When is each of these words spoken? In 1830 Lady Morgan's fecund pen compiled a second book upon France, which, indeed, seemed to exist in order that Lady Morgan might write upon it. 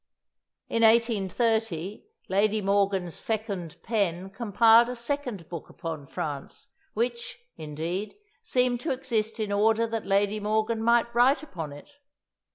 In 0.67 0.81
1830 0.81 2.07
Lady 2.27 2.59
Morgan's 2.59 3.19
fecund 3.19 3.77
pen 3.83 4.31
compiled 4.31 4.89
a 4.89 4.95
second 4.95 5.47
book 5.47 5.69
upon 5.69 6.07
France, 6.07 6.73
which, 6.95 7.37
indeed, 7.55 8.15
seemed 8.41 8.79
to 8.79 8.89
exist 8.93 9.39
in 9.39 9.51
order 9.51 9.85
that 9.85 10.07
Lady 10.07 10.39
Morgan 10.39 10.81
might 10.81 11.13
write 11.13 11.43
upon 11.43 11.71
it. 11.71 11.99